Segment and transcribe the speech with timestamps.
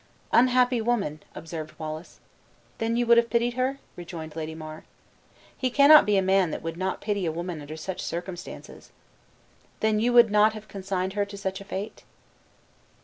[0.31, 2.19] "Unhappy woman!" observed Wallace.
[2.79, 4.83] "Then you would have pitied her?" rejoined Lady Mar.
[5.55, 8.91] "He cannot be a man that would not pity a woman under such circumstances."
[9.79, 12.03] "Then you would not have consigned her to such a fate?"